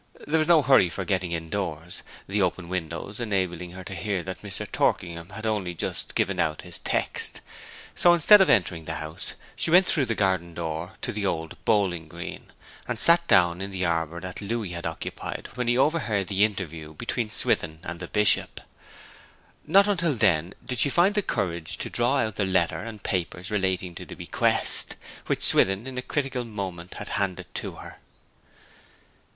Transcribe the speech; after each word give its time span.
There 0.25 0.39
was 0.39 0.47
no 0.47 0.63
hurry 0.63 0.89
for 0.89 1.05
getting 1.05 1.31
indoors, 1.31 2.01
the 2.27 2.41
open 2.41 2.69
windows 2.69 3.19
enabling 3.19 3.73
her 3.73 3.83
to 3.83 3.93
hear 3.93 4.23
that 4.23 4.41
Mr. 4.41 4.65
Torkingham 4.65 5.29
had 5.29 5.45
only 5.45 5.75
just 5.75 6.15
given 6.15 6.39
out 6.39 6.63
his 6.63 6.79
text. 6.79 7.39
So 7.93 8.11
instead 8.11 8.41
of 8.41 8.49
entering 8.49 8.85
the 8.85 8.95
house 8.95 9.35
she 9.55 9.69
went 9.69 9.85
through 9.85 10.07
the 10.07 10.15
garden 10.15 10.55
door 10.55 10.93
to 11.03 11.11
the 11.11 11.27
old 11.27 11.55
bowling 11.65 12.07
green, 12.07 12.51
and 12.87 12.97
sat 12.99 13.27
down 13.27 13.61
in 13.61 13.69
the 13.69 13.85
arbour 13.85 14.19
that 14.21 14.41
Louis 14.41 14.69
had 14.71 14.87
occupied 14.87 15.49
when 15.53 15.67
he 15.67 15.77
overheard 15.77 16.29
the 16.29 16.45
interview 16.45 16.95
between 16.95 17.29
Swithin 17.29 17.77
and 17.83 17.99
the 17.99 18.07
Bishop. 18.07 18.59
Not 19.67 19.87
until 19.87 20.15
then 20.15 20.55
did 20.65 20.79
she 20.79 20.89
find 20.89 21.27
courage 21.27 21.77
to 21.77 21.91
draw 21.91 22.21
out 22.21 22.37
the 22.37 22.45
letter 22.45 22.79
and 22.79 23.03
papers 23.03 23.51
relating 23.51 23.93
to 23.93 24.05
the 24.07 24.15
bequest, 24.15 24.95
which 25.27 25.43
Swithin 25.43 25.85
in 25.85 25.99
a 25.99 26.01
critical 26.01 26.43
moment 26.43 26.95
had 26.95 27.09
handed 27.09 27.53
to 27.53 27.73
her. 27.73 27.99